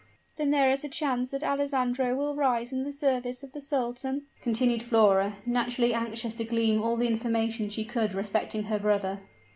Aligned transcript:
"Then 0.35 0.49
there 0.49 0.71
is 0.71 0.83
a 0.83 0.89
chance 0.89 1.29
that 1.29 1.43
Alessandro 1.43 2.15
will 2.15 2.35
rise 2.35 2.73
in 2.73 2.85
the 2.85 2.91
service 2.91 3.43
of 3.43 3.51
the 3.51 3.61
sultan?" 3.61 4.25
continued 4.41 4.81
Flora, 4.81 5.35
naturally 5.45 5.93
anxious 5.93 6.33
to 6.33 6.43
glean 6.43 6.79
all 6.79 6.97
the 6.97 7.05
information 7.05 7.69
she 7.69 7.85
could 7.85 8.15
respecting 8.15 8.63
her 8.63 8.79
brother. 8.79 9.19